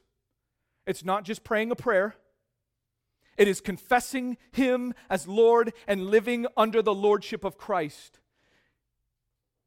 [0.86, 2.16] it's not just praying a prayer.
[3.38, 8.20] It is confessing Him as Lord and living under the Lordship of Christ.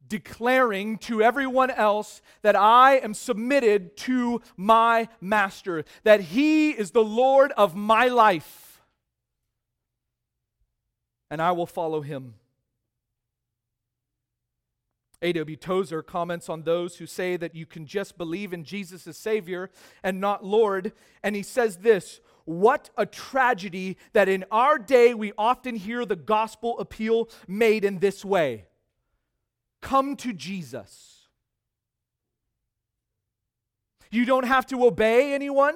[0.07, 7.03] Declaring to everyone else that I am submitted to my Master, that He is the
[7.03, 8.81] Lord of my life,
[11.29, 12.33] and I will follow Him.
[15.21, 15.55] A.W.
[15.55, 19.69] Tozer comments on those who say that you can just believe in Jesus as Savior
[20.03, 20.93] and not Lord.
[21.23, 26.15] And he says this What a tragedy that in our day we often hear the
[26.15, 28.65] gospel appeal made in this way
[29.81, 31.27] Come to Jesus.
[34.11, 35.75] You don't have to obey anyone.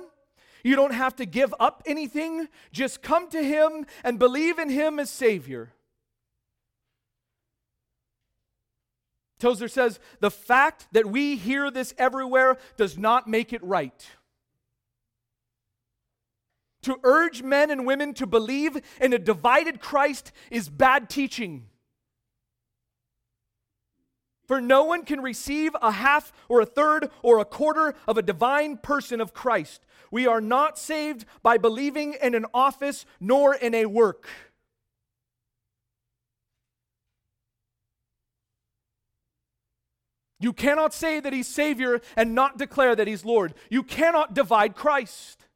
[0.63, 2.49] You don't have to give up anything.
[2.72, 5.72] Just come to Him and believe in Him as Savior.
[9.39, 14.07] Tozer says, the fact that we hear this everywhere does not make it right.
[16.86, 21.66] To urge men and women to believe in a divided Christ is bad teaching.
[24.48, 28.22] For no one can receive a half or a third or a quarter of a
[28.22, 29.84] divine person of Christ.
[30.12, 34.28] We are not saved by believing in an office nor in a work.
[40.40, 43.56] You cannot say that he's Savior and not declare that he's Lord.
[43.72, 45.48] You cannot divide Christ.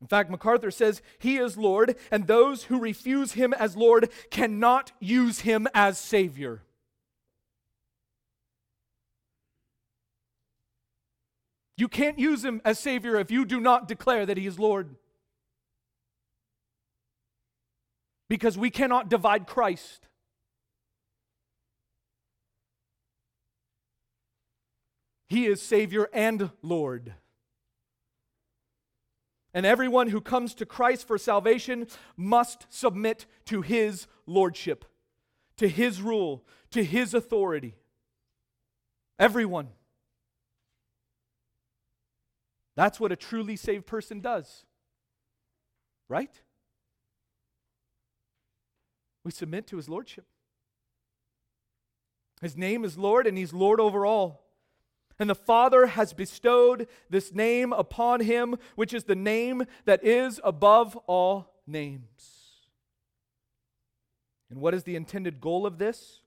[0.00, 4.92] In fact, MacArthur says he is Lord, and those who refuse him as Lord cannot
[5.00, 6.62] use him as Savior.
[11.76, 14.96] You can't use him as Savior if you do not declare that he is Lord.
[18.28, 20.06] because we cannot divide Christ.
[25.28, 27.14] He is Savior and Lord.
[29.58, 34.84] And everyone who comes to Christ for salvation must submit to His Lordship,
[35.56, 37.74] to His rule, to His authority.
[39.18, 39.70] Everyone.
[42.76, 44.64] That's what a truly saved person does.
[46.08, 46.40] Right?
[49.24, 50.26] We submit to his lordship.
[52.40, 54.47] His name is Lord, and he's Lord over all.
[55.18, 60.40] And the Father has bestowed this name upon him, which is the name that is
[60.44, 62.64] above all names.
[64.50, 66.20] And what is the intended goal of this?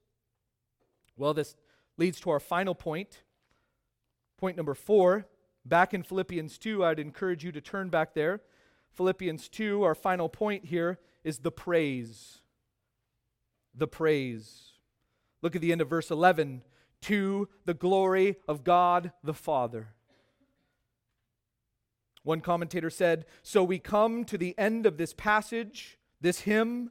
[1.16, 1.56] Well, this
[1.96, 3.22] leads to our final point.
[4.38, 5.26] Point number four,
[5.64, 8.40] back in Philippians 2, I'd encourage you to turn back there.
[8.90, 12.42] Philippians 2, our final point here is the praise
[13.74, 14.72] the praise.
[15.40, 16.62] Look at the end of verse 11
[17.02, 19.88] to the glory of God the Father.
[22.22, 26.90] One commentator said, So we come to the end of this passage, this hymn,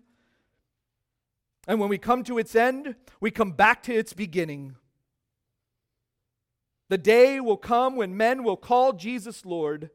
[1.68, 4.76] And when we come to its end, we come back to its beginning.
[6.90, 9.92] The day will come when men will call Jesus Lord,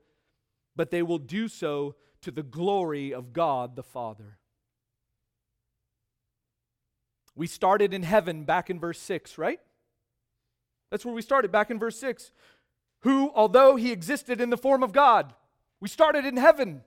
[0.74, 4.38] but they will do so to the glory of God the Father.
[7.34, 9.60] We started in heaven back in verse 6, right?
[10.90, 12.30] That's where we started back in verse 6.
[13.00, 15.34] Who, although he existed in the form of God,
[15.80, 16.82] we started in heaven,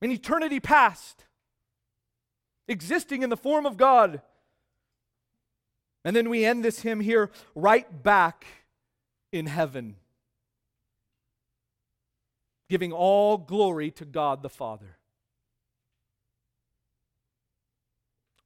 [0.00, 1.24] in eternity past,
[2.68, 4.20] existing in the form of God.
[6.04, 8.46] And then we end this hymn here right back
[9.30, 9.96] in heaven,
[12.68, 14.98] giving all glory to God the Father.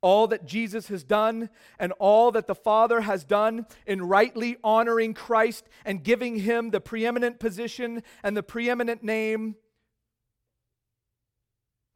[0.02, 5.14] All that Jesus has done and all that the Father has done in rightly honoring
[5.14, 9.56] Christ and giving him the preeminent position and the preeminent name.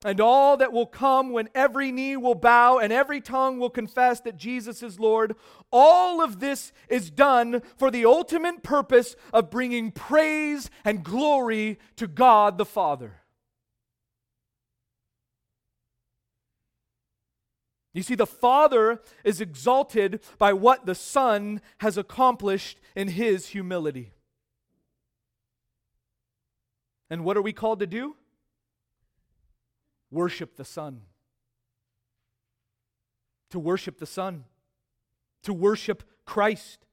[0.03, 4.21] And all that will come when every knee will bow and every tongue will confess
[4.23, 5.37] that Jesus is Lord,
[5.71, 12.07] all of this is done for the ultimate purpose of bringing praise and glory to
[12.07, 13.20] God the Father.
[17.93, 24.13] You see, the Father is exalted by what the Son has accomplished in his humility.
[27.09, 28.15] And what are we called to do?
[30.13, 31.03] Worship the Son.
[33.51, 34.45] To worship the Son.
[35.43, 36.87] To worship Christ.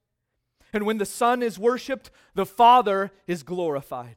[0.73, 4.15] And when the Son is worshiped, the Father is glorified.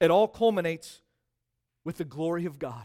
[0.00, 1.00] It all culminates
[1.88, 2.84] with the glory of God.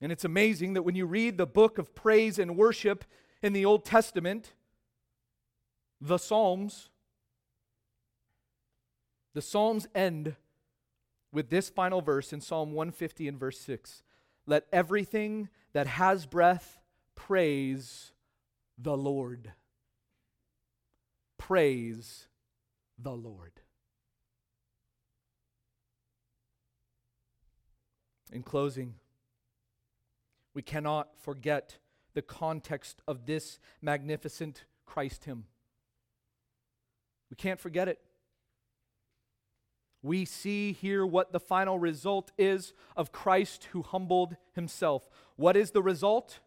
[0.00, 3.04] And it's amazing that when you read the book of praise and worship
[3.40, 4.54] in the Old Testament,
[6.00, 6.88] the Psalms,
[9.32, 10.34] the Psalms end
[11.32, 14.02] with this final verse in Psalm 150 and verse 6
[14.44, 16.80] Let everything that has breath
[17.14, 18.10] praise
[18.76, 19.52] the Lord.
[21.38, 22.26] Praise
[22.98, 23.52] the Lord.
[28.32, 28.94] In closing,
[30.54, 31.78] we cannot forget
[32.14, 35.44] the context of this magnificent Christ hymn.
[37.30, 37.98] We can't forget it.
[40.02, 45.08] We see here what the final result is of Christ who humbled himself.
[45.36, 46.40] What is the result?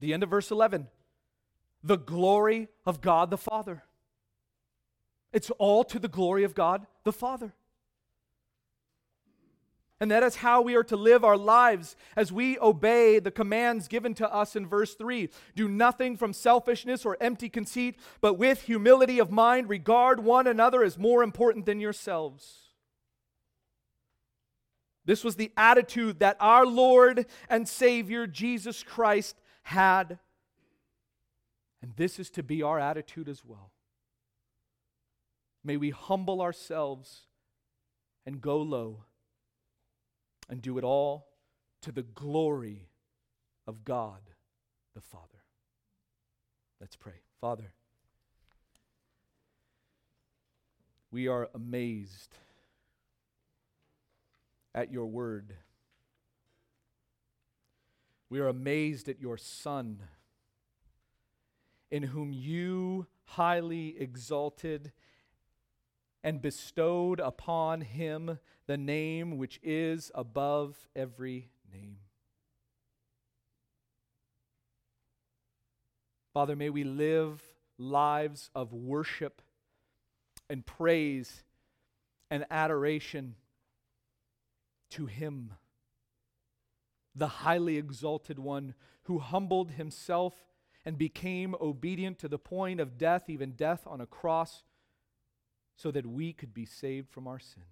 [0.00, 0.88] The end of verse 11
[1.82, 3.84] the glory of God the Father.
[5.32, 7.54] It's all to the glory of God the Father.
[10.00, 13.86] And that is how we are to live our lives as we obey the commands
[13.86, 15.28] given to us in verse 3.
[15.54, 20.82] Do nothing from selfishness or empty conceit, but with humility of mind, regard one another
[20.82, 22.70] as more important than yourselves.
[25.04, 30.18] This was the attitude that our Lord and Savior Jesus Christ had.
[31.82, 33.70] And this is to be our attitude as well.
[35.62, 37.26] May we humble ourselves
[38.24, 39.04] and go low
[40.50, 41.28] and do it all
[41.80, 42.90] to the glory
[43.66, 44.20] of God
[44.94, 45.44] the Father.
[46.80, 47.22] Let's pray.
[47.40, 47.72] Father,
[51.12, 52.34] we are amazed
[54.74, 55.54] at your word.
[58.28, 60.02] We are amazed at your Son,
[61.90, 64.92] in whom you highly exalted
[66.22, 71.98] and bestowed upon him the name which is above every name.
[76.32, 77.42] Father, may we live
[77.78, 79.42] lives of worship
[80.48, 81.42] and praise
[82.30, 83.34] and adoration
[84.90, 85.54] to Him,
[87.14, 90.34] the highly exalted one who humbled Himself
[90.84, 94.62] and became obedient to the point of death, even death on a cross
[95.80, 97.64] so that we could be saved from our sins.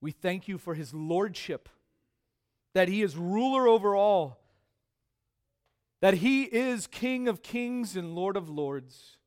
[0.00, 1.68] We thank you for his lordship,
[2.74, 4.38] that he is ruler over all,
[6.00, 9.18] that he is King of kings and Lord of lords,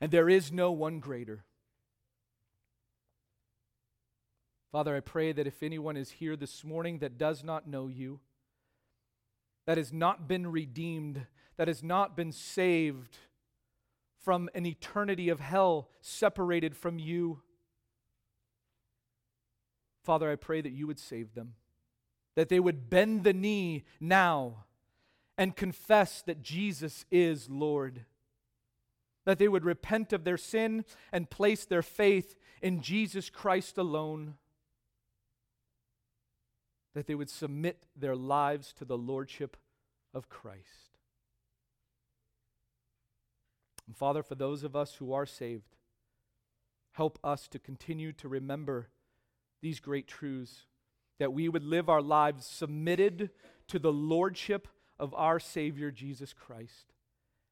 [0.00, 1.44] and there is no one greater.
[4.72, 8.20] Father, I pray that if anyone is here this morning that does not know you,
[9.70, 13.18] that has not been redeemed, that has not been saved
[14.18, 17.40] from an eternity of hell separated from you.
[20.02, 21.54] Father, I pray that you would save them,
[22.34, 24.64] that they would bend the knee now
[25.38, 28.06] and confess that Jesus is Lord.
[29.24, 34.34] that they would repent of their sin and place their faith in Jesus Christ alone,
[36.94, 39.56] that they would submit their lives to the Lordship
[40.12, 40.98] of Christ.
[43.86, 45.76] And Father, for those of us who are saved,
[46.92, 48.88] help us to continue to remember
[49.62, 50.66] these great truths,
[51.18, 53.30] that we would live our lives submitted
[53.68, 54.68] to the Lordship
[54.98, 56.92] of our Savior Jesus Christ,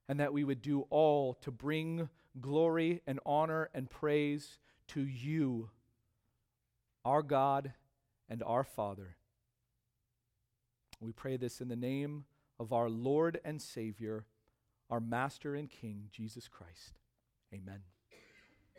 [0.08, 2.08] and that we would do all to bring
[2.40, 4.58] glory and honor and praise
[4.88, 5.70] to you,
[7.04, 7.72] our God
[8.28, 9.16] and our Father.
[11.00, 12.24] We pray this in the name
[12.58, 14.26] of our Lord and Savior,
[14.90, 16.98] our Master and King, Jesus Christ.
[17.52, 17.80] Amen.